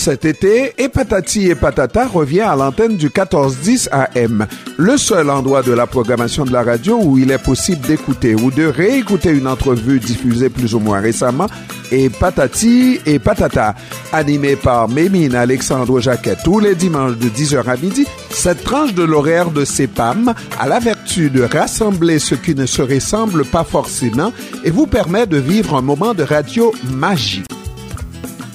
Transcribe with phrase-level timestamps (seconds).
[0.00, 4.46] Cet été, et Patati et Patata revient à l'antenne du 1410 AM,
[4.78, 8.50] le seul endroit de la programmation de la radio où il est possible d'écouter ou
[8.50, 11.48] de réécouter une entrevue diffusée plus ou moins récemment,
[11.92, 13.74] et Patati et Patata,
[14.10, 19.02] animé par Mémine Alexandre Jacquet tous les dimanches de 10h à midi, cette tranche de
[19.02, 24.32] l'horaire de CEPAM a la vertu de rassembler ce qui ne se ressemble pas forcément
[24.64, 27.44] et vous permet de vivre un moment de radio magique.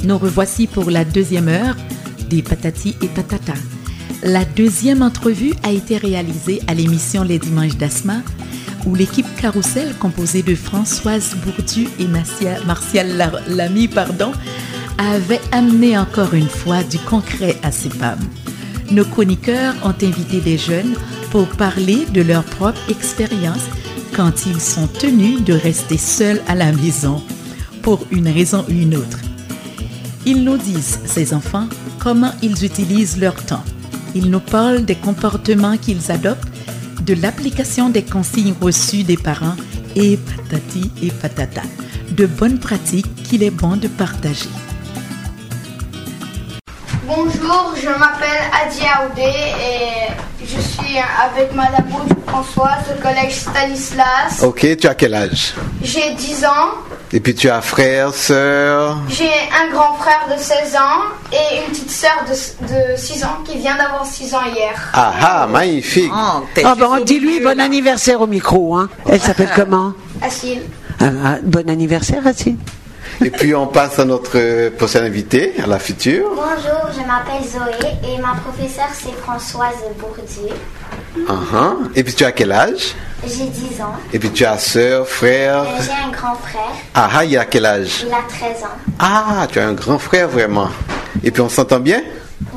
[0.04, 1.76] Nous revoici pour la deuxième heure
[2.30, 3.54] des Patati et Patata.
[4.24, 8.18] La deuxième entrevue a été réalisée à l'émission Les Dimanches d'Asma,
[8.86, 14.32] où l'équipe Carousel, composée de Françoise Bourdieu et Martial Lamy, pardon,
[14.98, 18.24] avait amené encore une fois du concret à ces femmes.
[18.92, 20.96] Nos chroniqueurs ont invité des jeunes
[21.32, 23.66] pour parler de leur propre expérience
[24.16, 27.22] quand ils sont tenus de rester seuls à la maison,
[27.82, 29.20] pour une raison ou une autre.
[30.28, 31.68] Ils nous disent, ces enfants,
[32.00, 33.64] comment ils utilisent leur temps.
[34.16, 36.48] Ils nous parlent des comportements qu'ils adoptent,
[37.02, 39.56] de l'application des consignes reçues des parents
[39.96, 41.62] et patati et patata,
[42.10, 44.50] de bonnes pratiques qu'il est bon de partager.
[47.06, 51.86] Bonjour, je m'appelle Adia Aoudé et je suis avec Madame
[52.26, 54.42] Françoise au collège Stanislas.
[54.42, 55.54] Ok, tu as quel âge?
[55.84, 56.95] J'ai 10 ans.
[57.16, 61.72] Et puis tu as frère, sœur J'ai un grand frère de 16 ans et une
[61.72, 64.92] petite sœur de, 6 ans qui vient d'avoir 6 ans hier.
[64.94, 66.12] Ah ah, magnifique.
[66.14, 68.76] Oh, ah ben, dis-lui bon anniversaire au micro.
[68.76, 68.90] Hein.
[69.08, 69.94] Elle s'appelle comment?
[70.22, 70.64] Asile.
[71.00, 72.58] Ah, ah, bon anniversaire, Asile.
[73.24, 76.30] Et puis on passe à notre prochaine invitée, à la future.
[76.36, 80.54] Bonjour, je m'appelle Zoé et ma professeure c'est Françoise Bourdieu.
[81.18, 82.94] Uh Et puis tu as quel âge?
[83.26, 83.94] J'ai 10 ans.
[84.14, 85.62] Et puis tu as soeur, frère?
[85.62, 86.62] Euh, J'ai un grand frère.
[86.94, 88.04] Ah ah, il a quel âge?
[88.06, 88.68] Il a 13 ans.
[89.00, 90.70] Ah, tu as un grand frère vraiment.
[91.24, 92.02] Et puis on s'entend bien?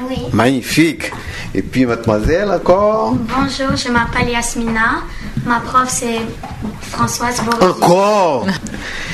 [0.09, 0.17] Oui.
[0.33, 1.13] Magnifique.
[1.55, 3.15] Et puis mademoiselle encore?
[3.15, 5.03] Bonjour, je m'appelle Yasmina.
[5.47, 6.21] Ma prof c'est
[6.91, 7.69] Françoise Bourdieu.
[7.69, 8.47] Encore?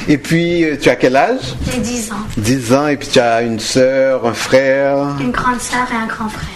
[0.07, 1.55] Et puis, euh, tu as quel âge?
[1.73, 2.17] J'ai 10 ans.
[2.37, 5.17] 10 ans, et puis tu as une soeur, un frère?
[5.19, 6.49] Une grande soeur et un grand frère.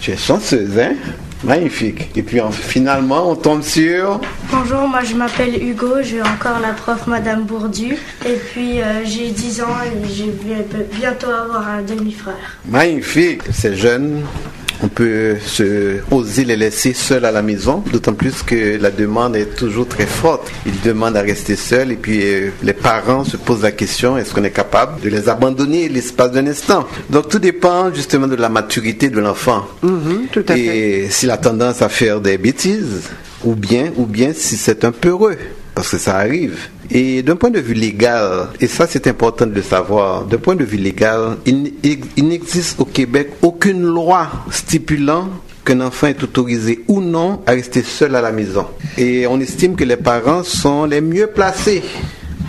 [0.00, 0.92] Tu es chanceuse, hein?
[1.42, 2.10] Magnifique.
[2.14, 4.20] Et puis finalement, on tombe sur...
[4.52, 7.96] Bonjour, moi je m'appelle Hugo, j'ai encore la prof Madame Bourdu.
[8.26, 12.58] Et puis euh, j'ai 10 ans et je vais bientôt avoir un demi-frère.
[12.66, 13.40] Magnifique.
[13.50, 14.22] C'est jeune,
[14.82, 19.36] on peut se, oser les laisser seuls à la maison, d'autant plus que la demande
[19.36, 20.50] est toujours très forte.
[20.66, 24.32] Ils demandent à rester seuls et puis euh, les parents se posent la question est-ce
[24.34, 26.86] qu'on est capable de les abandonner l'espace d'un instant?
[27.10, 29.66] Donc tout dépend justement de la maturité de l'enfant.
[29.84, 33.02] Mm-hmm, et s'il a tendance à faire des bêtises,
[33.44, 35.36] ou bien, ou bien si c'est un peureux,
[35.80, 36.68] parce que ça arrive.
[36.90, 40.54] Et d'un point de vue légal, et ça c'est important de le savoir, d'un point
[40.54, 41.72] de vue légal, il,
[42.18, 45.30] n'existe au Québec aucune loi stipulant
[45.64, 48.66] qu'un enfant est autorisé ou non à rester seul à la maison.
[48.98, 51.82] Et on estime que les parents sont les mieux placés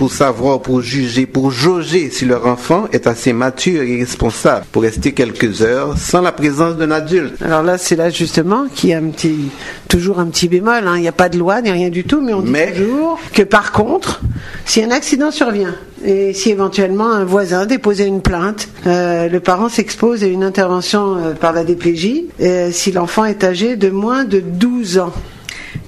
[0.01, 4.81] pour savoir, pour juger, pour jauger si leur enfant est assez mature et responsable pour
[4.81, 7.39] rester quelques heures sans la présence d'un adulte.
[7.39, 9.51] Alors là, c'est là justement qu'il y a un petit,
[9.87, 10.87] toujours un petit bémol.
[10.87, 10.93] Hein.
[10.95, 13.43] Il n'y a pas de loi ni rien du tout, mais on dit toujours que
[13.43, 14.21] par contre,
[14.65, 19.69] si un accident survient et si éventuellement un voisin déposait une plainte, euh, le parent
[19.69, 24.23] s'expose à une intervention euh, par la DPJ euh, si l'enfant est âgé de moins
[24.23, 25.13] de 12 ans.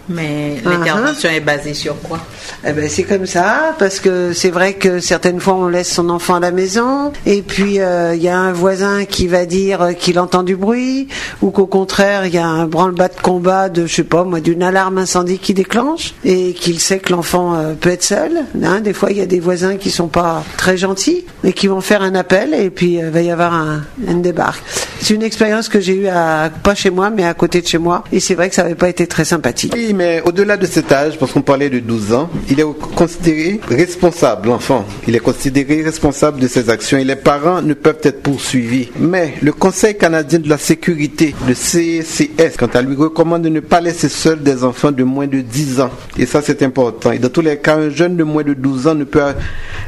[0.10, 2.20] Mais l'intervention est basée sur quoi?
[2.68, 6.10] Eh ben, c'est comme ça, parce que c'est vrai que certaines fois on laisse son
[6.10, 9.92] enfant à la maison, et puis euh, il y a un voisin qui va dire
[9.98, 11.08] qu'il entend du bruit,
[11.42, 14.42] ou qu'au contraire il y a un branle-bas de combat de, je sais pas moi,
[14.42, 18.32] d'une alarme incendie qui déclenche, et qu'il sait que l'enfant euh, peut être seul.
[18.62, 21.68] Hein, des fois il y a des voisins qui sont pas très gentils, et qui
[21.68, 24.64] vont faire un appel, et puis il euh, va y avoir un, une débarque.
[25.04, 27.78] C'est une expérience que j'ai eue à, pas chez moi, mais à côté de chez
[27.78, 29.74] moi, et c'est vrai que ça n'avait pas été très sympathique.
[29.76, 32.66] Oui, mais au-delà de cet âge, parce qu'on parlait de 12 ans, il est
[32.96, 34.86] considéré responsable, l'enfant.
[35.06, 38.92] Il est considéré responsable de ses actions et les parents ne peuvent être poursuivis.
[38.98, 43.60] Mais le Conseil canadien de la sécurité, le CCS, quant à lui, recommande de ne
[43.60, 45.92] pas laisser seuls des enfants de moins de 10 ans.
[46.18, 47.12] Et ça, c'est important.
[47.12, 49.22] Et dans tous les cas, un jeune de moins de 12 ans ne peut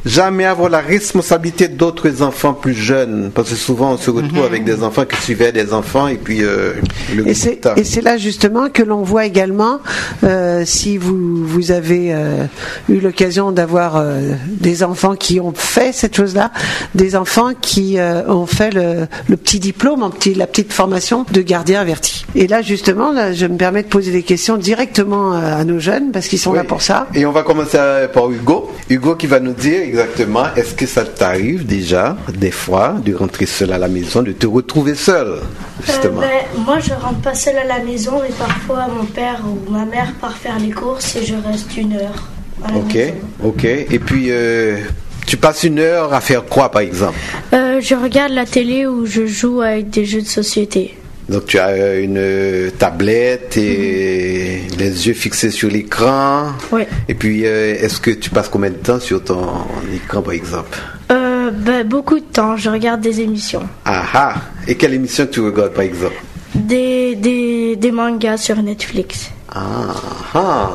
[0.06, 3.32] jamais avoir la responsabilité d'autres enfants plus jeunes.
[3.34, 4.46] Parce que souvent, on se retrouve mhm.
[4.46, 6.74] avec des enfants qui suivaient des enfants et puis euh,
[7.16, 9.80] le Et c'est là justement que l'on voit également,
[10.24, 12.46] euh, si vous, vous avez euh,
[12.90, 16.52] eu l'occasion d'avoir euh, des enfants qui ont fait cette chose-là,
[16.94, 17.98] des enfants qui
[18.28, 22.26] ont fait le, petit diplôme, la petite formation de gardien averti.
[22.36, 26.28] Et là, justement, je me permets de poser des questions directement à nos jeunes parce
[26.28, 27.08] qu'ils sont là pour ça.
[27.14, 27.78] Et on va commencer
[28.14, 28.72] par Hugo.
[28.90, 33.46] Hugo qui va nous dire exactement, est-ce que ça t'arrive déjà, des fois, de rentrer
[33.46, 35.40] seul à la maison, de te retrouver seul,
[35.86, 36.22] justement?
[36.22, 36.26] Euh,
[36.56, 39.86] ben, Moi, je rentre pas seule à la maison, mais parfois mon père ou ma
[39.86, 42.30] mère part faire les courses et je reste une heure
[42.64, 43.14] à la Ok, maison.
[43.44, 43.64] ok.
[43.66, 44.78] Et puis, euh,
[45.26, 47.18] tu passes une heure à faire quoi, par exemple?
[47.54, 50.98] Euh, je regarde la télé ou je joue avec des jeux de société.
[51.28, 56.50] Donc, tu as euh, une euh, tablette et les yeux fixés sur l'écran.
[56.72, 56.84] Oui.
[57.08, 60.78] Et puis, euh, est-ce que tu passes combien de temps sur ton écran, par exemple?
[61.12, 63.64] Euh, ben, beaucoup de temps, je regarde des émissions.
[63.86, 64.34] Ah ah
[64.68, 66.16] Et quelle émission tu regardes, par exemple?
[66.54, 69.32] Des, des, des mangas sur Netflix.
[69.52, 69.96] Ah
[70.36, 70.72] ah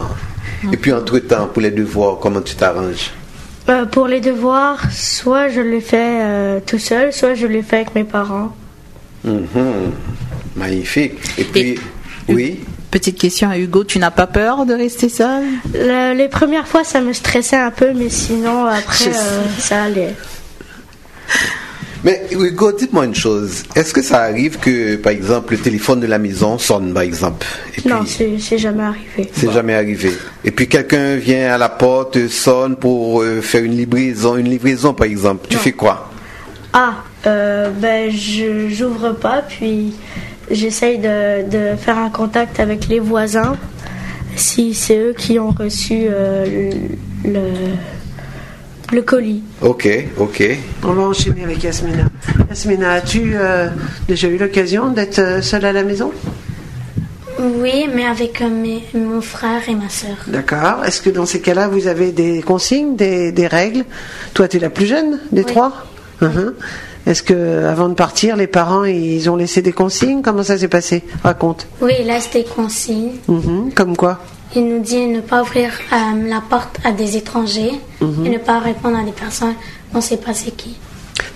[0.73, 3.13] Et puis, entre-temps, pour les devoirs, comment tu t'arranges?
[3.69, 7.77] Euh, pour les devoirs, soit je les fais euh, tout seul, soit je les fais
[7.77, 8.53] avec mes parents.
[9.25, 9.93] Mhm.
[10.57, 11.13] Magnifique.
[11.39, 11.79] Et puis,
[12.29, 12.61] oui
[12.91, 15.45] Petite question à Hugo, tu n'as pas peur de rester seul?
[15.73, 20.15] Le- les premières fois, ça me stressait un peu, mais sinon, après, euh, ça allait.
[22.03, 23.63] Mais Hugo, dites-moi une chose.
[23.77, 27.47] Est-ce que ça arrive que, par exemple, le téléphone de la maison sonne, par exemple?
[27.77, 29.31] Et Non, puis, c'est jamais arrivé.
[29.35, 30.13] c'est jamais arrivé.
[30.43, 34.95] Et puis quelqu'un vient à la porte, sonne pour euh, faire une livraison, une livraison,
[34.95, 35.47] par exemple.
[35.51, 36.11] Tu fais quoi?
[36.73, 36.95] Ah,
[37.27, 39.93] euh, ben, je j'ouvre pas, puis
[40.51, 43.57] j'essaye de, de faire un contact avec les voisins,
[44.37, 46.71] si c'est eux qui ont reçu euh,
[47.25, 47.41] le, le,
[48.93, 49.43] le colis.
[49.63, 49.89] Ok,
[50.19, 50.43] ok.
[50.85, 52.05] On va enchaîner avec Yasmina.
[52.49, 53.69] Yasmina, as-tu euh,
[54.09, 56.13] déjà eu l'occasion d'être euh, seule à la maison?
[57.39, 60.17] Oui, mais avec euh, mes- mon frère et ma soeur.
[60.27, 60.85] D'accord.
[60.85, 63.85] Est-ce que dans ces cas-là, vous avez des consignes, des, des règles?
[64.35, 65.47] Toi, tu es la plus jeune des Oui.
[65.47, 65.87] trois?
[66.21, 66.53] Mhm.
[67.07, 70.23] Est-ce que avant de partir, les parents ils ont laissé des consignes?
[70.23, 71.03] Comment ça s'est passé?
[71.25, 71.67] Raconte.
[71.81, 73.13] Oui, il laisse des consignes.
[73.29, 73.73] Mhm.
[73.75, 74.19] Comme quoi?
[74.55, 75.97] Il nous dit ne pas ouvrir euh,
[76.29, 78.27] la porte à des étrangers Mhm.
[78.27, 79.55] et ne pas répondre à des personnes
[79.93, 80.77] on ne sait pas c'est qui.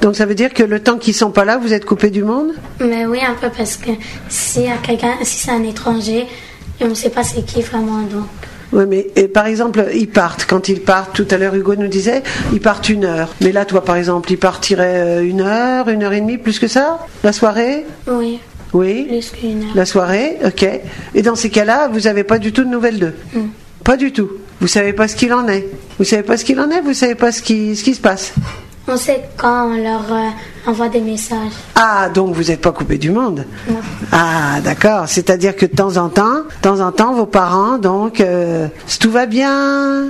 [0.00, 2.22] Donc ça veut dire que le temps qu'ils sont pas là, vous êtes coupé du
[2.22, 2.52] monde?
[2.80, 3.90] Mais oui, un peu parce que
[4.28, 4.66] si,
[5.22, 6.26] si c'est un étranger,
[6.80, 8.02] on ne sait pas c'est qui vraiment.
[8.02, 8.26] Donc,
[8.74, 10.46] Oui, mais et par exemple, ils partent.
[10.46, 12.22] Quand ils partent, tout à l'heure, Hugo nous disait,
[12.52, 13.32] ils partent une heure.
[13.40, 16.58] Mais là, toi, par exemple, ils partiraient euh, une heure, une heure et demie, plus
[16.58, 17.06] que ça?
[17.22, 17.86] La soirée?
[18.08, 18.40] Oui,
[18.72, 19.04] Oui.
[19.08, 19.70] plus qu'une heure.
[19.76, 20.66] La soirée, ok.
[21.14, 23.14] Et dans ces cas-là, vous n'avez pas du tout de nouvelles d'eux?
[23.32, 23.40] Mm.
[23.84, 24.30] Pas du tout.
[24.60, 25.66] Vous savez pas ce qu'il en est.
[25.98, 26.80] Vous savez pas ce qu'il en est.
[26.80, 28.32] Vous savez pas ce qui, ce qui se passe.
[28.86, 30.28] On sait quand on leur euh,
[30.66, 31.52] envoie des messages.
[31.74, 33.46] Ah, donc vous n'êtes pas coupé du monde?
[33.68, 33.76] Non.
[34.12, 35.08] Ah, d'accord.
[35.08, 38.68] C'est-à-dire que de temps en temps, de temps en temps, vos parents, donc, euh,
[39.00, 40.04] tout va bien?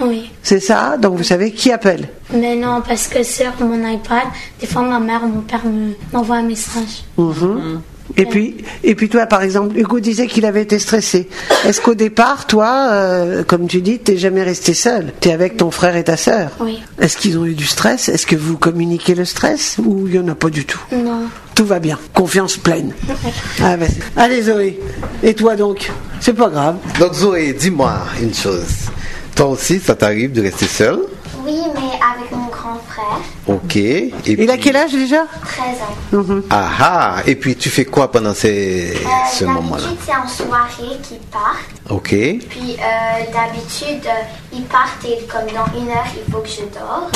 [0.00, 0.30] Oui.
[0.42, 0.98] C'est ça?
[0.98, 2.08] Donc vous savez qui appelle?
[2.34, 4.24] Mais non, parce que sur mon iPad,
[4.60, 7.04] des fois ma mère ou mon père me- m'envoie un message.
[7.16, 7.80] Mhm.
[8.16, 11.28] Et puis, et puis toi, par exemple, Hugo disait qu'il avait été stressé.
[11.66, 15.12] Est-ce qu'au départ, toi, euh, comme tu dis, t'es jamais resté seul?
[15.20, 16.50] T'es avec ton frère et ta sœur?
[16.60, 16.82] Oui.
[16.98, 18.08] Est-ce qu'ils ont eu du stress?
[18.08, 20.80] Est-ce que vous communiquez le stress ou il y en a pas du tout?
[20.92, 21.28] Non.
[21.54, 22.92] Tout va bien, confiance pleine.
[23.62, 24.78] Ah, ben, Allez Zoé,
[25.22, 25.90] et toi donc?
[26.20, 26.76] C'est pas grave.
[27.00, 28.64] Donc Zoé, dis-moi une chose.
[29.34, 30.98] Toi aussi, ça t'arrive de rester seul
[31.44, 33.07] Oui, mais avec mon grand frère,
[33.46, 33.76] Ok.
[33.76, 36.22] Et Il a quel âge déjà 13 ans.
[36.22, 36.42] Mhm.
[36.50, 37.16] Ah ah.
[37.26, 41.18] Et puis tu fais quoi pendant ces, Euh, ce moment-là d'habitude, c'est en soirée qu'ils
[41.30, 41.90] partent.
[41.90, 42.08] Ok.
[42.08, 46.62] Puis euh, d'habitude, euh, ils partent et comme dans une heure, il faut que je
[46.78, 47.10] dors.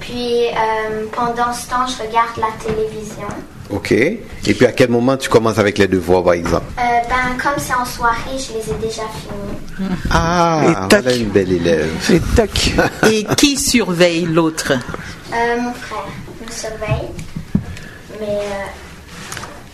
[0.00, 3.28] Puis euh, pendant ce temps, je regarde la télévision.
[3.70, 3.92] Ok.
[3.92, 4.18] Et
[4.54, 6.64] puis à quel moment tu commences avec les devoirs, par exemple?
[6.78, 9.88] Euh, ben, comme c'est en soirée, je les ai déjà finis.
[10.10, 11.02] Ah, Et tac.
[11.02, 11.90] voilà une belle élève.
[12.12, 12.72] Et toc.
[13.10, 14.72] Et qui surveille l'autre?
[14.72, 16.04] Euh, mon frère
[16.44, 17.08] me surveille.
[18.20, 18.66] Mais euh,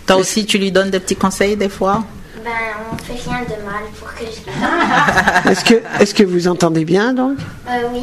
[0.07, 2.05] Toi aussi, tu lui donnes des petits conseils des fois?
[2.45, 2.53] ben,
[2.93, 7.13] on fait rien de mal pour que je Est-ce que, est-ce que vous entendez bien
[7.13, 7.39] donc?
[7.69, 8.03] Euh, oui.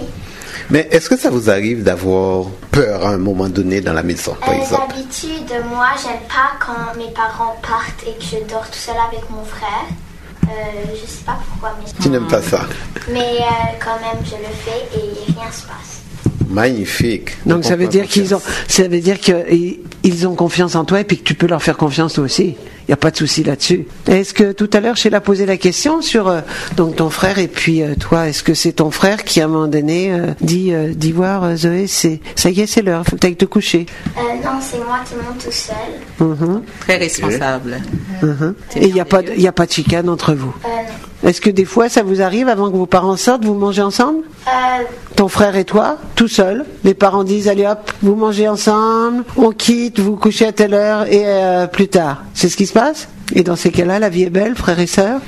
[0.70, 4.36] Mais est-ce que ça vous arrive d'avoir peur à un moment donné dans la maison,
[4.40, 4.94] par Euh, exemple?
[4.96, 9.30] D'habitude, moi, j'aime pas quand mes parents partent et que je dors tout seul avec
[9.30, 9.86] mon frère.
[10.46, 10.48] Euh,
[10.94, 12.62] je sais pas pourquoi, mais, Tu n'aimes pas ça?
[13.12, 13.44] Mais euh,
[13.84, 16.02] quand même, je le fais et rien se passe.
[16.50, 17.38] Magnifique.
[17.46, 21.00] Donc ça veut dire qu'ils ont, ça veut dire qu'ils ils ont confiance en toi
[21.02, 22.56] et puis que tu peux leur faire confiance toi aussi.
[22.86, 23.88] Il n'y a pas de souci là-dessus.
[24.08, 26.42] Est-ce que tout à l'heure, Sheila posé la question sur euh,
[26.76, 29.48] donc ton frère et puis euh, toi, est-ce que c'est ton frère qui à un
[29.48, 33.06] moment donné euh, dit, euh, dit voir euh, Zoé, c'est ça y est, c'est l'heure,
[33.06, 33.86] faut que tu ailles te coucher.
[34.18, 35.76] Euh, non, c'est moi qui monte tout seul.
[36.20, 37.80] Mhm, Très responsable.
[38.22, 38.56] mhm.
[38.76, 40.54] Et il n'y a pas, de- il y a pas de chicane entre vous.
[40.66, 40.68] Euh,
[41.24, 41.30] non.
[41.30, 44.24] Est-ce que des fois, ça vous arrive avant que vos parents sortent, vous mangez ensemble?
[44.48, 44.84] Euh,
[45.16, 46.66] Ton frère et toi, tout seul.
[46.84, 51.06] Les parents disent allez hop, vous mangez ensemble, on quitte, vous couchez à telle heure
[51.08, 52.24] et euh, plus tard.
[52.34, 53.08] C'est ce qui se passe?
[53.36, 55.20] Et dans ces cas-là, la vie est belle, frères et sœurs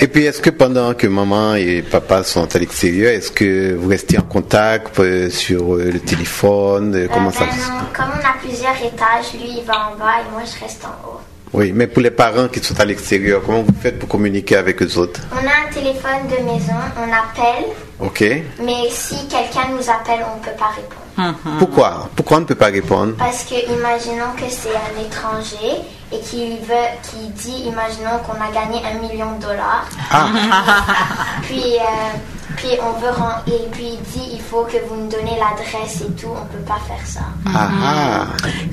[0.00, 3.88] Et puis, est-ce que pendant que maman et papa sont à l'extérieur, est-ce que vous
[3.88, 7.08] restez en contact euh, sur le téléphone?
[7.12, 9.98] Comment Euh, ça ben se non, Comme on a plusieurs étages, lui il va en
[9.98, 11.20] bas et moi je reste en haut.
[11.54, 14.80] Oui, mais pour les parents qui sont à l'extérieur, comment vous faites pour communiquer avec
[14.82, 17.64] eux autres On a un téléphone de maison, on appelle,
[18.00, 18.20] Ok.
[18.62, 21.36] mais si quelqu'un nous appelle, on ne peut pas répondre.
[21.58, 22.08] Pourquoi?
[22.16, 23.14] Pourquoi on ne peut pas répondre?
[23.18, 25.82] Parce que imaginons que c'est un étranger
[26.12, 29.88] et qu'il veut, qui dit, imaginons qu'on a gagné un million de dollars.
[31.42, 32.16] puis, euh,
[32.56, 33.12] puis on veut
[33.46, 36.28] et puis il dit, il faut que vous me donnez l'adresse et tout.
[36.28, 37.20] On peut pas faire ça.
[37.46, 38.26] Ah ah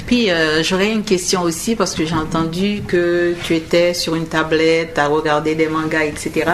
[0.06, 4.28] Puis euh, j'aurais une question aussi parce que j'ai entendu que tu étais sur une
[4.28, 6.52] tablette à regarder des mangas, etc.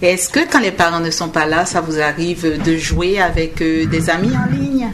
[0.00, 3.60] Est-ce que quand les parents ne sont pas là, ça vous arrive de jouer avec
[3.62, 4.88] euh, des amis en ligne?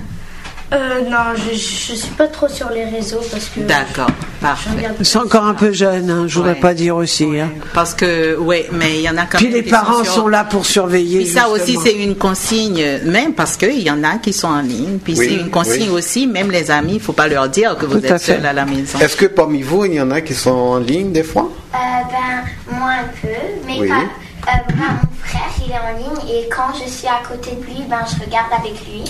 [0.75, 3.61] Euh, non, je, je suis pas trop sur les réseaux parce que.
[3.61, 4.09] D'accord,
[4.41, 5.05] je parfait.
[5.05, 6.61] sont encore un peu jeunes, hein, je voudrais Ouais.
[6.61, 7.25] pas dire aussi.
[7.39, 7.51] hein.
[7.73, 10.13] Parce que, ouais, mais il y en a quand Puis même les qui parents sur-
[10.15, 11.19] sont là pour surveiller.
[11.21, 11.85] Puis ça aussi, justement.
[11.85, 14.99] c'est une consigne, même parce qu'il y en a qui sont en ligne.
[14.99, 15.99] Puis Oui, c'est une consigne oui.
[15.99, 18.33] aussi, même les amis, il faut pas leur dire que vous Tout à êtes fait.
[18.35, 18.99] seul à la maison.
[18.99, 21.49] Est-ce que parmi vous, il y en a qui sont en ligne des fois?
[21.73, 21.77] Euh,
[22.11, 23.29] ben, moi un peu,
[23.67, 23.89] mais Oui.
[23.89, 23.95] pas.
[23.95, 27.65] euh, ben, mon frère, il est en ligne et quand je suis à côté de
[27.65, 29.05] lui, ben, je regarde avec lui.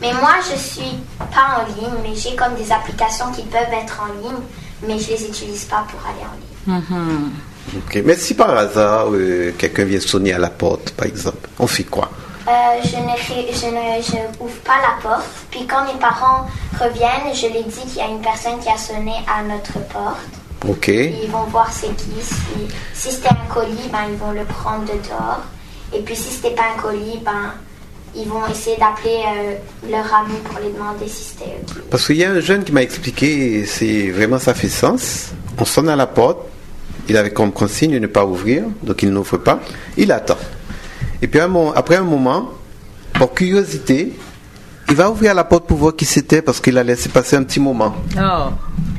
[0.00, 4.00] Mais moi, je suis pas en ligne, mais j'ai comme des applications qui peuvent être
[4.02, 4.38] en ligne,
[4.86, 7.30] mais je les utilise pas pour aller en ligne.
[7.76, 8.02] Ok.
[8.04, 11.84] Mais si par hasard, euh, quelqu'un vient sonner à la porte, par exemple, on fait
[11.84, 12.08] quoi?
[12.46, 12.50] Euh,
[12.82, 15.26] je ne, ré- je ne je ouvre pas la porte.
[15.50, 16.46] Puis quand mes parents
[16.80, 20.16] reviennent, je les dis qu'il y a une personne qui a sonné à notre porte.
[20.66, 20.88] Ok.
[20.88, 22.10] Ils vont voir c'est qui.
[22.22, 22.34] Si,
[22.94, 25.42] si c'était un colis, ben, ils vont le prendre de dehors.
[25.92, 27.52] Et puis si c'était pas un colis, ben,
[28.16, 29.54] ils vont essayer d'appeler euh,
[29.90, 31.82] leur ami pour les demander si c'était eux.
[31.90, 35.28] Parce qu'il y a un jeune qui m'a expliqué, et c'est vraiment ça fait sens.
[35.58, 36.38] On sonne à la porte,
[37.08, 39.60] il avait comme consigne de ne pas ouvrir, donc il n'ouvre pas,
[39.96, 40.36] il attend.
[41.22, 42.50] Et puis un moment- après un moment,
[43.12, 44.12] par curiosité,
[44.88, 47.42] il va ouvrir la porte pour voir qui c'était parce qu'il a laissé passer un
[47.42, 47.94] petit moment.
[48.16, 48.50] Oh.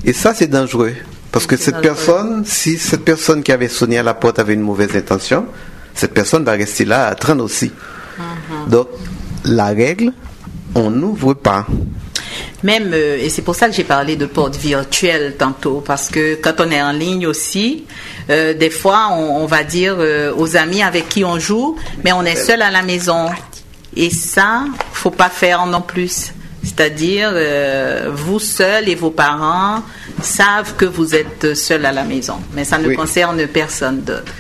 [0.06, 0.94] Et ça, c'est dangereux.
[1.32, 1.96] Parce que cette dangereux.
[1.96, 5.46] personne, si cette personne qui avait sonné à la porte avait une mauvaise intention,
[5.94, 7.72] cette personne va rester là à attendre aussi.
[8.68, 8.88] Donc,
[9.46, 10.12] la règle,
[10.76, 11.66] on n'ouvre pas.
[12.62, 16.36] Même, euh, et c'est pour ça que j'ai parlé de porte virtuelle tantôt, parce que
[16.36, 17.86] quand on est en ligne aussi,
[18.30, 22.12] euh, des fois, on, on va dire euh, aux amis avec qui on joue, mais
[22.12, 23.28] on est seul à la maison.
[23.96, 26.34] Et ça, faut pas faire non plus.
[26.62, 29.82] C'est-à-dire, euh, vous seul et vos parents
[30.22, 32.96] savent que vous êtes seul à la maison, mais ça ne Oui.
[32.96, 34.34] concerne personne d'autre.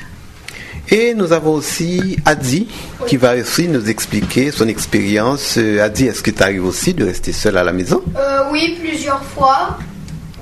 [0.91, 2.67] Et nous avons aussi Adi
[3.05, 5.57] qui va aussi nous expliquer son expérience.
[5.57, 8.01] Euh, Adi, est-ce que tu arrives aussi de rester seul à la maison?
[8.17, 9.77] Euh, oui, plusieurs fois.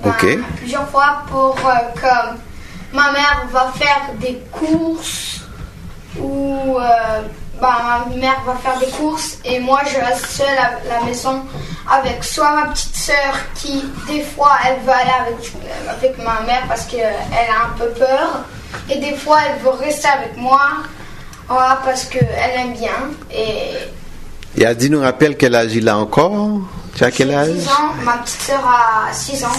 [0.05, 0.25] Ok.
[0.25, 2.37] Ben, plusieurs fois pour euh, comme
[2.93, 5.41] ma mère va faire des courses
[6.19, 7.21] ou euh,
[7.59, 11.41] ben, ma mère va faire des courses et moi je reste seule à la maison
[11.91, 16.41] avec soit ma petite sœur qui des fois elle veut aller avec, euh, avec ma
[16.45, 18.45] mère parce qu'elle a un peu peur
[18.89, 20.59] et des fois elle veut rester avec moi
[21.47, 26.61] voilà, parce qu'elle aime bien et nous rappelle quel âge il a encore?
[26.95, 27.51] Tu as quel âge?
[27.51, 27.71] 10 ans,
[28.03, 29.49] ma petite sœur a 6 ans.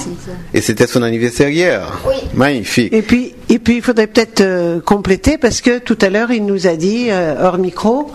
[0.52, 1.98] Et c'était son anniversaire hier?
[2.04, 2.16] Oui.
[2.34, 2.92] Magnifique.
[2.92, 6.44] Et puis, et puis, il faudrait peut-être euh, compléter parce que tout à l'heure, il
[6.44, 8.10] nous a dit, euh, hors micro,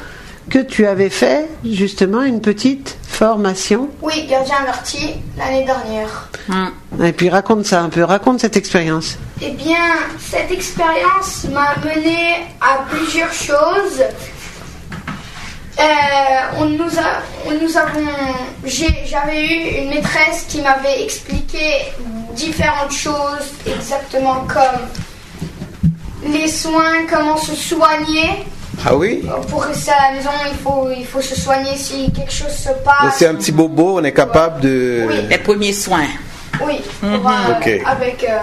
[0.50, 3.90] que tu avais fait justement une petite formation.
[4.02, 6.30] Oui, gardien averti l'année dernière.
[7.02, 9.18] Et puis raconte ça un peu, raconte cette expérience.
[9.42, 14.04] Eh bien, cette expérience m'a mené à plusieurs choses.
[15.80, 15.84] Euh,
[16.60, 18.06] on nous a, on nous avons,
[18.64, 21.92] j'avais eu une maîtresse qui m'avait expliqué
[22.36, 28.46] différentes choses, exactement comme les soins, comment se soigner.
[28.86, 29.24] Ah oui?
[29.50, 32.70] Pour rester à la maison, il faut, il faut se soigner si quelque chose se
[32.84, 33.02] passe.
[33.04, 35.06] Donc c'est un petit bobo, on est capable de...
[35.08, 35.16] Oui.
[35.30, 36.08] Les premiers soins.
[36.66, 37.82] Oui, pour, euh, Ok.
[37.86, 38.38] avec, euh,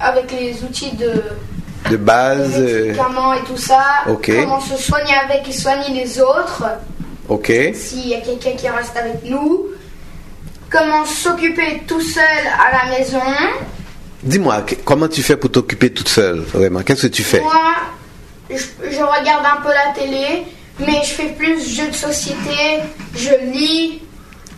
[0.00, 1.22] avec les outils de,
[1.90, 2.58] de base.
[2.58, 3.80] les euh, médicaments et tout ça.
[4.08, 4.30] Ok.
[4.34, 6.64] Comment se soigner avec et soigner les autres.
[7.28, 7.52] Ok.
[7.74, 9.66] S'il y a quelqu'un qui reste avec nous.
[10.68, 13.20] Comment s'occuper tout seul à la maison.
[14.22, 16.80] Dis-moi, comment tu fais pour t'occuper toute seule, vraiment?
[16.80, 17.40] Qu'est-ce que tu fais?
[17.40, 17.52] Moi,
[18.50, 18.56] je,
[18.90, 20.44] je regarde un peu la télé,
[20.80, 22.80] mais je fais plus jeux de société.
[23.14, 24.02] Je lis,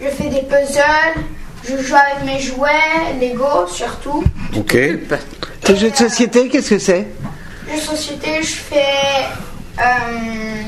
[0.00, 1.22] je fais des puzzles,
[1.68, 4.24] je joue avec mes jouets, Lego surtout.
[4.56, 4.76] Ok.
[5.62, 7.06] Tes jeux de société, qu'est-ce que c'est?
[7.68, 9.26] Jeux de société, je fais
[9.80, 10.62] euh,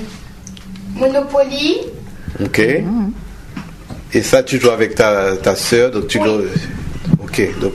[0.95, 1.79] Monopoly.
[2.45, 2.61] Ok.
[4.13, 6.25] Et ça, tu joues avec ta, ta soeur, donc tu Oui.
[6.27, 7.61] joues- Ok.
[7.61, 7.73] Donc,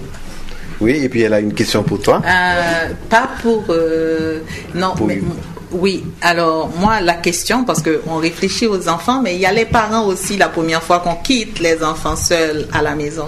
[0.85, 2.21] Oui, et puis elle a une question pour toi.
[2.23, 3.63] Euh, pas pour...
[3.69, 4.39] euh,
[4.75, 5.19] non, mais...
[5.71, 9.65] Oui, alors moi la question, parce qu'on réfléchit aux enfants, mais il y a les
[9.65, 13.25] parents aussi la première fois qu'on quitte les enfants seuls à la maison,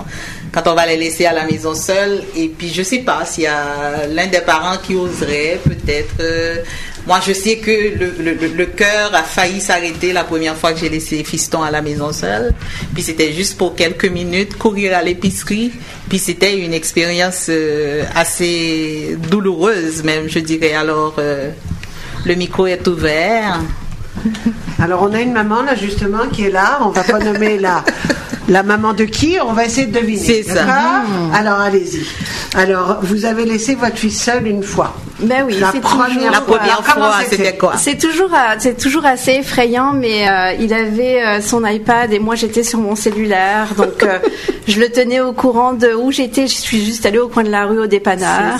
[0.54, 3.46] quand on va les laisser à la maison seuls, et puis je sais pas s'il
[3.46, 6.16] y a l'un des parents qui oserait peut-être...
[6.22, 6.58] euh,
[7.08, 10.74] moi je sais que le, le, le- le cœur a failli s'arrêter la première fois
[10.74, 12.54] que j'ai laissé Fiston à la maison seul,
[12.94, 15.72] puis c'était juste pour quelques minutes, courir à l'épicerie,
[16.10, 20.74] puis c'était une expérience euh, assez douloureuse même, je dirais.
[20.74, 21.16] Alors...
[21.18, 21.50] euh,
[22.26, 23.60] le micro est ouvert.
[24.80, 26.80] Alors on a une maman là justement qui est là.
[26.82, 27.86] On va pas nommer la
[28.50, 29.38] la maman de qui.
[29.42, 30.18] On va essayer de deviner.
[30.20, 30.66] C'est ça.
[31.34, 32.02] Alors allez-y.
[32.58, 34.94] Alors vous avez laissé votre fille seule une fois.
[35.20, 37.76] Ben oui, La c'est première toujours- La première fois, c'était quoi?
[37.78, 42.20] C'est toujours, euh, c'est toujours assez effrayant, mais euh, il avait euh, son iPad et
[42.20, 44.20] moi j'étais sur mon cellulaire, donc euh,
[44.68, 46.46] je le tenais au courant de où j'étais.
[46.48, 48.60] Je suis juste allée au coin de la rue au dépanneur.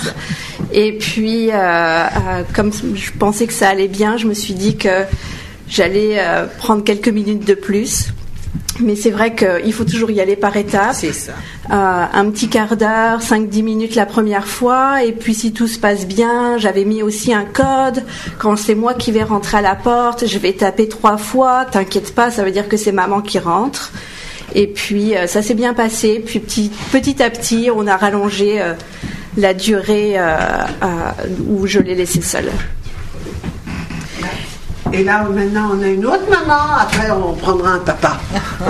[0.72, 2.04] Et puis, euh,
[2.54, 5.04] comme je pensais que ça allait bien, je me suis dit que
[5.68, 6.20] j'allais
[6.58, 8.08] prendre quelques minutes de plus.
[8.80, 10.94] Mais c'est vrai qu'il faut toujours y aller par étapes.
[10.94, 11.32] C'est ça.
[11.70, 15.78] Euh, un petit quart d'heure, 5-10 minutes la première fois, et puis si tout se
[15.78, 18.04] passe bien, j'avais mis aussi un code.
[18.38, 21.66] Quand c'est moi qui vais rentrer à la porte, je vais taper trois fois.
[21.70, 23.92] T'inquiète pas, ça veut dire que c'est maman qui rentre.
[24.54, 26.22] Et puis euh, ça s'est bien passé.
[26.24, 28.74] Puis petit, petit à petit, on a rallongé euh,
[29.38, 30.36] la durée euh,
[30.82, 30.86] euh,
[31.48, 32.50] où je l'ai laissé seule.
[34.92, 36.62] Et là maintenant on a une autre maman.
[36.80, 38.16] Après on prendra un papa.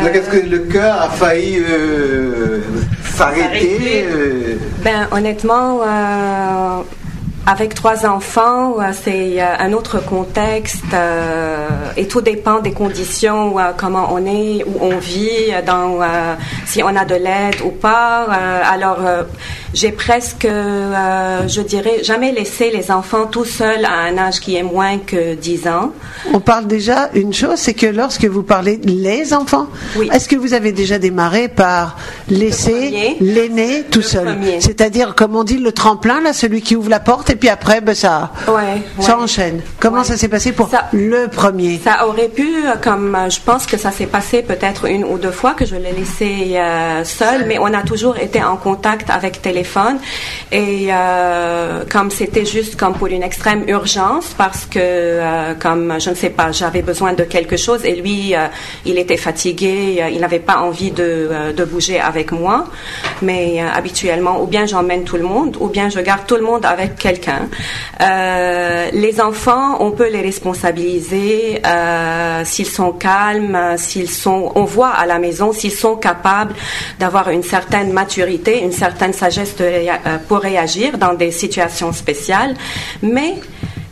[0.00, 2.60] Donc, Est-ce que le cœur a failli euh,
[3.04, 6.80] s'arrêter euh, Ben, honnêtement, euh,
[7.46, 14.08] avec trois enfants, c'est un autre contexte euh, et tout dépend des conditions, euh, comment
[14.12, 15.98] on est, où on vit, dans,
[16.64, 18.26] si on a de l'aide ou pas.
[18.30, 19.24] Euh, alors, euh,
[19.74, 24.56] j'ai presque, euh, je dirais, jamais laissé les enfants tout seuls à un âge qui
[24.56, 25.92] est moins que 10 ans.
[26.32, 30.08] On parle déjà une chose, c'est que lorsque vous parlez les enfants, Oui.
[30.12, 31.96] est-ce que vous avez déjà démarré par
[32.28, 34.36] laisser l'aîné tout seul.
[34.60, 37.80] C'est-à-dire, comme on dit, le tremplin, là, celui qui ouvre la porte, et puis après,
[37.80, 39.22] ben, ça, Ouais, ça ouais.
[39.24, 39.60] enchaîne.
[39.80, 40.04] Comment Ouais.
[40.04, 41.80] ça s'est passé pour Ça- le premier?
[41.82, 45.18] Ça aurait pu, euh, comme euh, je pense que ça s'est passé peut-être une ou
[45.18, 49.08] deux fois que je l'ai laissé euh, seul, mais on a toujours été en contact
[49.10, 49.61] avec téléphone.
[50.50, 56.10] Et euh, comme c'était juste comme pour une extrême urgence, parce que euh, comme je
[56.10, 58.46] ne sais pas, j'avais besoin de quelque chose et lui, euh,
[58.84, 62.64] il était fatigué, il n'avait pas envie de, de bouger avec moi.
[63.22, 66.64] Mais habituellement, ou bien j'emmène tout le monde, ou bien je garde tout le monde
[66.64, 67.48] avec quelqu'un.
[68.92, 71.62] Les enfants, on peut les responsabiliser
[72.44, 76.54] s'ils sont calmes, s'ils sont, on voit à la maison s'ils sont capables
[76.98, 82.54] d'avoir une certaine maturité, une certaine sagesse réa- euh, pour réagir dans des situations spéciales,
[83.02, 83.34] mais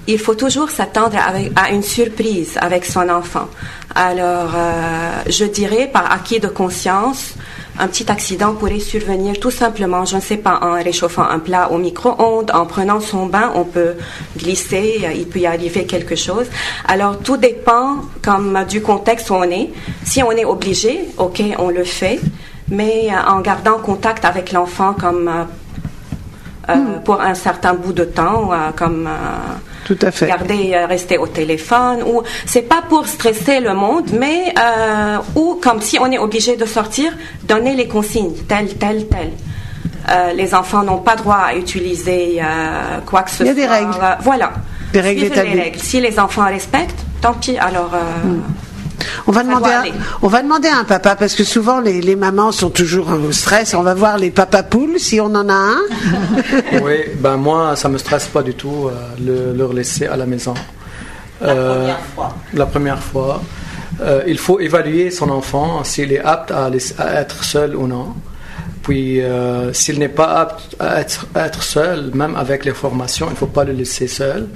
[0.07, 1.17] il faut toujours s'attendre
[1.55, 3.49] à une surprise avec son enfant.
[3.95, 7.35] Alors, euh, je dirais par acquis de conscience,
[7.79, 11.71] un petit accident pourrait survenir tout simplement, je ne sais pas, en réchauffant un plat
[11.71, 13.95] au micro-ondes, en prenant son bain, on peut
[14.37, 16.47] glisser, euh, il peut y arriver quelque chose.
[16.87, 19.71] Alors tout dépend comme euh, du contexte où on est.
[20.05, 22.21] Si on est obligé, ok, on le fait,
[22.71, 25.45] mais euh, en gardant contact avec l'enfant comme euh,
[26.71, 29.09] euh, pour un certain bout de temps, comme
[29.85, 30.29] Tout à fait.
[30.29, 35.81] garder, rester au téléphone, ou c'est pas pour stresser le monde, mais euh, ou comme
[35.81, 37.13] si on est obligé de sortir,
[37.45, 39.31] donner les consignes, tel, tel, tel.
[40.11, 43.65] Euh, les enfants n'ont pas droit à utiliser euh, quoi que ce Il y soit.
[43.65, 44.17] a des règles.
[44.21, 44.53] Voilà.
[44.93, 45.55] Des règles établies.
[45.55, 45.79] les règles.
[45.79, 47.59] Si les enfants respectent, tant pis.
[47.59, 47.91] Alors.
[47.95, 47.99] euh,
[49.27, 49.83] On va, demander à,
[50.23, 53.33] on va demander à un papa, parce que souvent les, les mamans sont toujours au
[53.33, 53.75] stress.
[53.75, 55.79] On va voir les papas poules, si on en a un.
[56.83, 60.27] Oui, ben moi, ça me stresse pas du tout euh, le, leur laisser à la
[60.27, 60.55] maison.
[61.41, 62.35] La Euh, première fois.
[62.55, 63.43] La première fois.
[64.03, 67.87] Euh, il faut évaluer son enfant s'il est apte à, laisser- à être seul ou
[67.87, 68.15] non.
[68.83, 73.27] Puis, euh, s'il n'est pas apte à être, à être seul, même avec les formations,
[73.29, 74.49] il ne faut pas le laisser seul.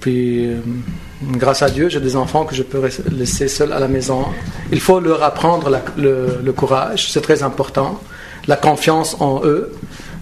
[0.00, 0.56] Puis, euh,
[1.22, 2.80] grâce à Dieu, j'ai des enfants que je peux
[3.10, 4.24] laisser seuls à la maison.
[4.72, 8.00] Il faut leur apprendre la- le, le courage, c'est très important.
[8.46, 9.72] La confiance en eux,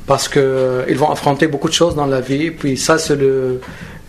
[0.07, 2.51] parce qu'ils vont affronter beaucoup de choses dans la vie.
[2.51, 3.61] Puis ça, c'est le,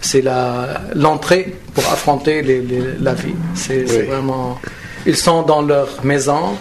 [0.02, 3.36] c'est la, l'entrée pour affronter les- les- la vie.
[3.54, 4.58] C'est, vraiment.
[5.06, 6.58] Ils sont dans leur maison,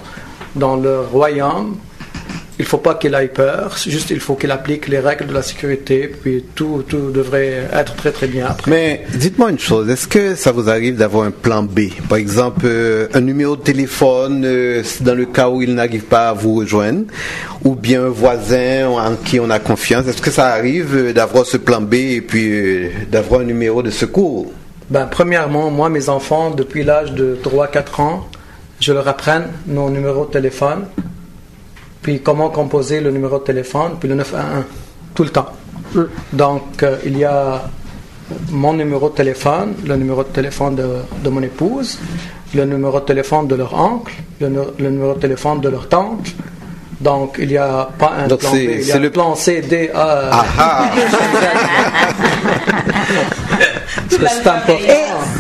[0.55, 1.77] dans leur royaume.
[2.59, 5.42] Il faut pas qu'il ait peur, juste il faut qu'il applique les règles de la
[5.42, 8.71] sécurité, puis tout, tout devrait être très très bien après.
[8.71, 11.90] Mais dites-moi une chose, est-ce que ça vous arrive d'avoir un plan B?
[12.09, 16.31] Par exemple, euh, un numéro de téléphone euh, dans le cas où il n'arrive pas
[16.31, 17.05] à vous rejoindre,
[17.64, 20.07] ou bien un voisin en qui on a confiance.
[20.09, 23.90] Est-ce que ça arrive euh, d'avoir ce plan B et puis d'avoir un numéro de
[23.90, 24.51] secours?
[24.90, 28.27] Ben, premièrement, moi, mes enfants, depuis l'âge de 3-4 ans,
[28.81, 30.87] je leur apprends nos numéros de téléphone,
[32.03, 34.65] puis comment composer le numéro de téléphone, puis le 911,
[35.15, 35.49] tout le temps.
[36.33, 37.63] Donc, euh, il y a
[38.51, 40.87] mon numéro de téléphone, le numéro de téléphone de,
[41.25, 41.99] de mon épouse,
[42.55, 45.89] le numéro de téléphone de leur oncle, le, nu- le numéro de téléphone de leur
[45.89, 46.27] tante.
[47.01, 49.35] Donc, il n'y a pas un Donc, plan B, il y a le le- plan
[49.35, 50.45] C, D, A.
[54.09, 54.79] C'est important.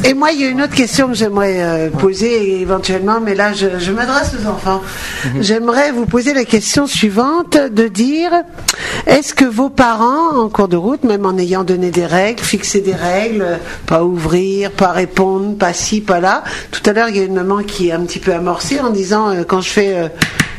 [0.04, 3.34] Et, et moi, il y a une autre question que j'aimerais euh, poser éventuellement, mais
[3.34, 4.82] là, je, je m'adresse aux enfants.
[5.40, 8.30] J'aimerais vous poser la question suivante de dire
[9.06, 12.80] est-ce que vos parents, en cours de route, même en ayant donné des règles, fixé
[12.80, 13.56] des règles, euh,
[13.86, 16.42] pas ouvrir, pas répondre, pas ci, pas là.
[16.70, 18.90] Tout à l'heure, il y a une maman qui est un petit peu amorcée en
[18.90, 20.08] disant euh, quand je fais euh,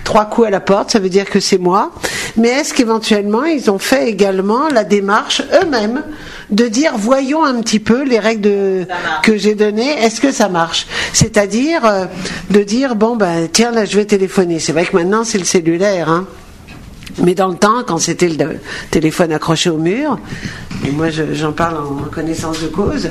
[0.09, 1.91] trois coups à la porte, ça veut dire que c'est moi.
[2.35, 6.01] Mais est-ce qu'éventuellement ils ont fait également la démarche eux-mêmes
[6.49, 8.87] de dire voyons un petit peu les règles de-
[9.21, 10.87] que j'ai données, est-ce que ça marche?
[11.13, 12.05] C'est-à-dire euh,
[12.49, 14.57] de dire bon ben tiens là je vais téléphoner.
[14.57, 16.09] C'est vrai que maintenant c'est le cellulaire.
[16.09, 16.25] Hein.
[17.23, 18.59] Mais dans le temps, quand c'était le
[18.91, 20.19] téléphone accroché au mur,
[20.87, 23.09] et moi je- j'en parle en connaissance de cause,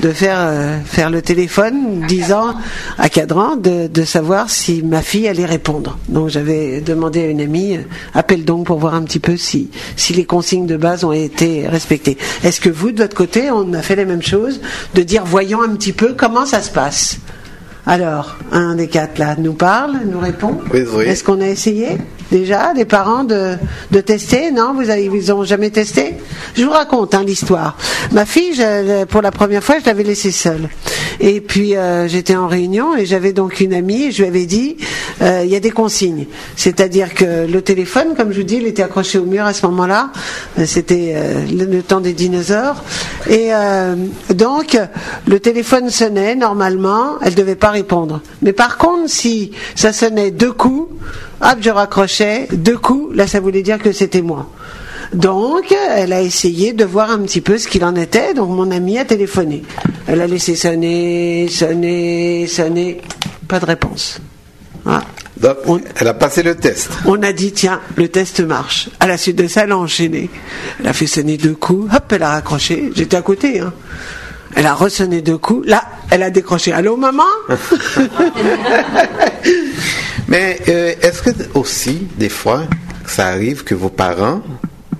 [0.00, 2.54] de faire, euh, faire le téléphone disant
[2.98, 5.98] à cadran de, de savoir si ma fille allait répondre.
[6.08, 7.80] Donc j'avais demandé à une amie, euh,
[8.14, 11.66] appelle donc pour voir un petit peu si, si les consignes de base ont été
[11.66, 12.16] respectées.
[12.44, 14.60] Est-ce que vous, de votre côté, on a fait les mêmes choses,
[14.94, 17.18] de dire voyons un petit peu comment ça se passe?
[17.86, 20.58] Alors, un des quatre là nous parle, nous répond.
[20.72, 21.04] Oui, oui.
[21.04, 21.98] Est-ce qu'on a essayé?
[22.30, 23.56] Déjà, les parents, de,
[23.90, 26.14] de tester Non, vous avez, ils ont jamais testé?
[26.54, 27.76] Je vous raconte hein, l'histoire.
[28.12, 28.62] Ma fille,
[29.08, 30.68] pour la première fois, je l'avais laissée seule.
[31.20, 34.46] Et puis euh, j'étais en réunion et j'avais donc une amie et je lui avais
[34.46, 34.78] dit
[35.20, 36.26] euh, il y a des consignes.
[36.56, 39.66] C'est-à-dire que le téléphone, comme je vous dis, il était accroché au mur à ce
[39.66, 40.12] moment-là.
[40.58, 41.14] Euh, C'était
[41.50, 42.82] le, le temps des dinosaures.
[43.28, 43.50] Et
[44.30, 44.78] donc
[45.26, 48.22] le téléphone sonnait normalement, elle devait pas répondre.
[48.40, 50.88] Mais par contre, si ça sonnait deux coups,
[51.40, 53.14] hop, je raccrochais deux coups.
[53.16, 54.50] Là, ça voulait dire que c'était moi.
[55.12, 58.34] Donc, elle a essayé de voir un petit peu ce qu'il en était.
[58.34, 59.62] Donc, mon amie a téléphoné.
[60.06, 63.00] Elle a laissé sonner, sonner, sonner.
[63.48, 64.20] Pas de réponse.
[64.84, 65.02] Voilà.
[65.40, 66.90] Donc, elle a passé le test.
[67.06, 68.88] On a dit, tiens, le test marche.
[69.00, 70.30] À la suite de ça, elle a enchaîné.
[70.78, 71.92] Elle a fait sonner deux coups.
[71.94, 72.90] Hop, elle a raccroché.
[72.94, 73.60] J'étais à côté.
[73.60, 73.72] Hein.
[74.56, 75.66] Elle a ressonné deux coups.
[75.68, 76.72] Là, elle a décroché.
[76.72, 77.22] Allô, maman
[80.28, 82.62] Mais euh, est-ce que aussi, des fois,
[83.06, 84.42] ça arrive que vos parents,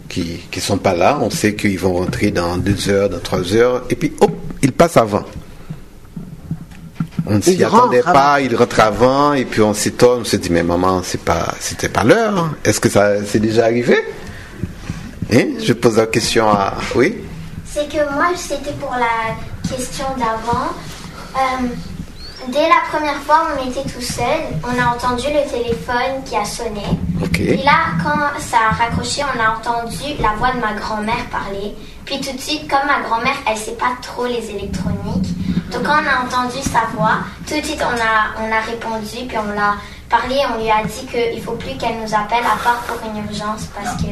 [0.08, 3.54] qui qui sont pas là, on sait qu'ils vont rentrer dans deux heures, dans trois
[3.54, 4.32] heures, et puis hop,
[4.62, 5.24] ils passent avant.
[7.26, 10.50] On ne s'y attendait pas, ils rentrent avant, et puis on s'étonne, on se dit
[10.50, 12.50] mais maman, c'est pas, c'était pas l'heure.
[12.64, 13.96] Est-ce que ça c'est déjà arrivé?
[15.32, 15.46] Hein?
[15.62, 17.18] Je pose la question à, oui?
[17.72, 19.36] C'est que moi, c'était pour la
[19.70, 20.70] question d'avant.
[21.36, 21.68] Euh,
[22.48, 24.40] dès la première fois, on était tout seul.
[24.64, 26.82] On a entendu le téléphone qui a sonné.
[27.22, 27.30] Ok.
[27.30, 31.76] Puis là, quand ça a raccroché, on a entendu la voix de ma grand-mère parler.
[32.04, 35.30] Puis tout de suite, comme ma grand-mère, elle sait pas trop les électroniques.
[35.70, 39.26] Donc quand on a entendu sa voix, tout de suite, on a, on a répondu.
[39.28, 39.76] Puis on l'a
[40.08, 40.40] parlé.
[40.52, 43.66] On lui a dit qu'il faut plus qu'elle nous appelle à part pour une urgence
[43.72, 44.08] parce que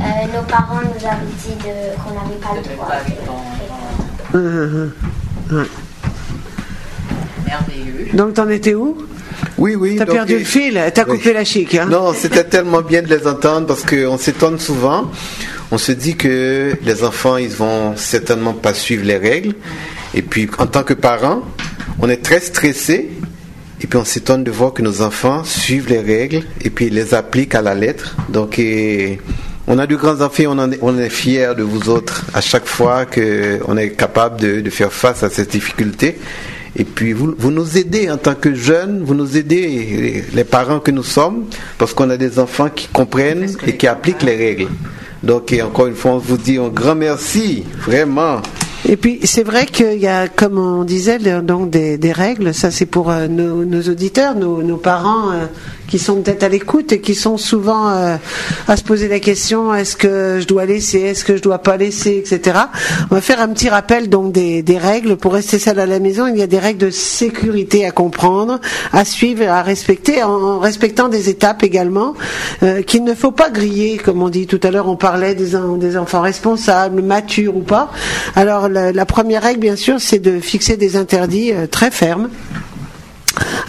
[0.00, 2.88] nos parents nous avaient dit de- qu'on n'avait pas le droit.
[4.32, 4.92] Hum,
[5.50, 5.66] hum, hum.
[7.46, 8.08] Merveilleux.
[8.14, 8.96] Donc, t'en étais où?
[9.58, 9.96] Oui, oui.
[9.98, 11.18] T'as perdu euh, le fil, t'as oui.
[11.18, 11.74] coupé la chic.
[11.74, 15.10] Hein Non, c'était tellement bien de les entendre parce qu'on s'étonne souvent.
[15.70, 19.54] On se dit que les enfants, ils vont certainement pas suivre les règles.
[20.14, 21.42] Et puis, en tant que parents,
[22.00, 23.10] on est très stressé.
[23.82, 26.94] Et puis, on s'étonne de voir que nos enfants suivent les règles et puis ils
[26.94, 28.16] les appliquent à la lettre.
[28.28, 29.20] Donc, et
[29.72, 32.40] on a de grands enfants, on, en est, on est fiers de vous autres à
[32.40, 36.18] chaque fois qu'on est capable de, de faire face à cette difficulté.
[36.74, 40.44] Et puis vous, vous nous aidez en tant que jeunes, vous nous aidez, les, les
[40.44, 41.44] parents que nous sommes,
[41.78, 44.68] parce qu'on a des enfants qui comprennent et qui appliquent les règles.
[45.22, 48.42] Donc et encore une fois, on vous dit un grand merci, vraiment.
[48.88, 52.54] Et puis c'est vrai qu'il y a, comme on disait, donc des, des règles.
[52.54, 55.46] Ça c'est pour euh, nos, nos auditeurs, nos, nos parents euh,
[55.90, 58.16] qui sont peut-être à l'écoute et qui sont souvent euh,
[58.68, 61.76] à se poser la question est-ce que je dois laisser, est-ce que je dois pas
[61.76, 62.58] laisser, etc.
[63.10, 66.28] On va faire un petit rappel donc des, règles pour rester seul à la maison.
[66.28, 68.60] Il y a des règles de sécurité à comprendre,
[68.92, 72.14] à suivre, à respecter, en, respectant des étapes également
[72.62, 74.88] euh, qu'il ne faut pas griller, comme on dit tout à l'heure.
[74.88, 75.56] On parlait des,
[75.96, 77.90] enfants responsables, matures ou pas.
[78.36, 82.28] Alors la, la première règle, bien sûr, c'est de fixer des interdits euh, très fermes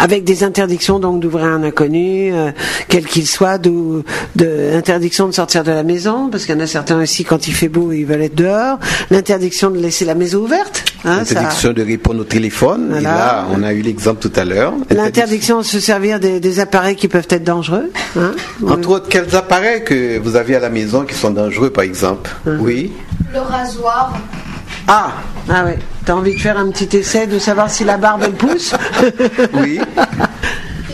[0.01, 2.51] avec des interdictions donc d'ouvrir un inconnu, euh,
[2.87, 4.03] quel qu'il soit, de,
[4.35, 7.47] de interdiction de sortir de la maison, parce qu'il y en a certains aussi quand
[7.47, 8.79] il fait beau ils veulent être dehors,
[9.11, 12.95] l'interdiction de laisser la maison ouverte, hein, l'interdiction de répondre au téléphone.
[12.97, 14.73] Et là, on a eu l'exemple tout à l'heure.
[14.89, 17.91] L'interdiction de se servir des, des, appareils qui peuvent être dangereux.
[18.17, 18.31] Hein.
[18.67, 22.31] Entre autres, quels appareils que vous avez à la maison qui sont dangereux, par exemple?
[22.47, 22.57] Hein.
[22.59, 22.91] Oui.
[23.33, 24.13] Le rasoir.
[24.93, 25.13] Ah,
[25.49, 25.71] ah oui.
[26.05, 28.75] T'as envie de faire un petit essai de savoir si la barbe elle pousse
[29.53, 29.79] Oui.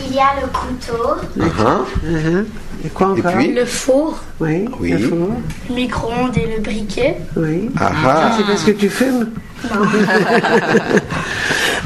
[0.06, 1.16] Il y a le couteau.
[1.36, 2.44] Uh-huh.
[2.84, 4.20] Et quoi encore puis Le four.
[4.38, 4.66] Oui.
[4.78, 4.92] Oui.
[4.92, 5.30] le four.
[5.68, 7.16] Le micro-ondes et le briquet.
[7.36, 7.70] Oui.
[7.76, 8.30] Ah Ah, ah.
[8.36, 9.30] c'est parce que tu fumes.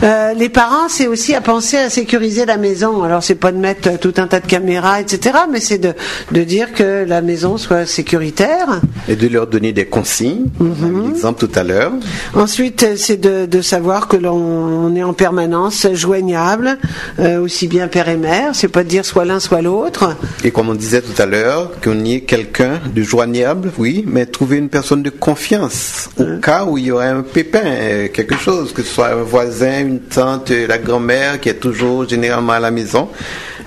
[0.03, 3.05] Euh, les parents, c'est aussi à penser à sécuriser la maison.
[3.05, 5.93] Alors, c'est pas de mettre euh, tout un tas de caméras, etc., mais c'est de,
[6.33, 8.81] de dire que la maison soit sécuritaire.
[9.07, 10.47] Et de leur donner des consignes.
[10.59, 11.05] Mhm.
[11.05, 11.93] eu l'exemple tout à l'heure.
[12.35, 16.79] Ensuite, euh, c'est de, de savoir que l'on on est en permanence joignable,
[17.19, 18.55] euh, aussi bien père et mère.
[18.55, 20.17] C'est pas de dire soit l'un soit l'autre.
[20.45, 24.27] Et comme on disait tout à l'heure, qu'on y ait quelqu'un de joignable, oui, mais
[24.27, 28.37] trouver une personne de confiance au cas où il y aurait un pépin, euh, quelque
[28.37, 32.53] chose, que ce soit un voisin, une tante, euh, la grand-mère qui est toujours généralement
[32.53, 33.09] à la maison.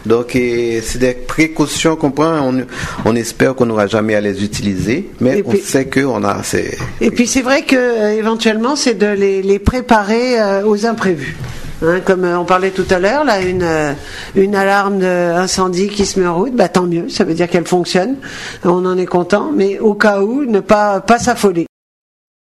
[0.05, 2.39] Donc, c'est des précautions qu'on prend.
[2.39, 2.63] On,
[3.05, 6.43] on espère qu'on n'aura jamais à les utiliser, mais on sait qu'on a.
[6.43, 10.85] C'est, Et puis c'est vrai que euh, éventuellement c'est de les, les préparer euh, aux
[10.85, 11.35] imprévus.
[11.83, 13.93] Hein, comme euh, on parlait tout à l'heure, là, une, euh,
[14.35, 17.65] une alarme d'incendie qui se met en route, bah, tant mieux, ça veut dire qu'elle
[17.65, 18.15] fonctionne,
[18.63, 21.65] on en est content, mais au cas où, ne pas, pas s'affoler.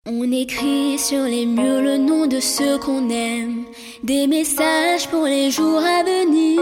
[0.05, 3.63] On écrit sur les murs le nom de ceux qu'on aime,
[4.03, 6.59] des messages pour les jours à venir.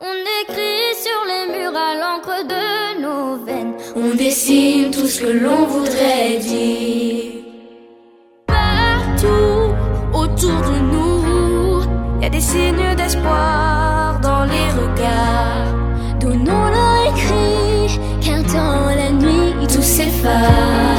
[0.00, 5.38] On écrit sur les murs à l'encre de nos veines, on dessine tout ce que
[5.38, 7.44] l'on voudrait dire.
[8.48, 9.72] Partout
[10.14, 11.82] autour de nous,
[12.20, 16.18] y a des signes d'espoir dans les regards.
[16.18, 20.93] Donnons-leur écrit, car dans la nuit tout s'efface.